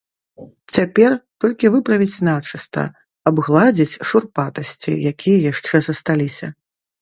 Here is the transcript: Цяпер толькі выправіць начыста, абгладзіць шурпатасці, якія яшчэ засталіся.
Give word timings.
Цяпер 0.75 1.11
толькі 1.43 1.69
выправіць 1.75 2.23
начыста, 2.29 2.85
абгладзіць 3.33 3.99
шурпатасці, 4.13 4.91
якія 5.13 5.37
яшчэ 5.51 5.75
засталіся. 5.91 6.47